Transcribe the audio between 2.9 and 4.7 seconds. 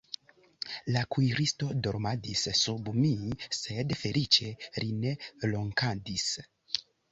mi, sed feliĉe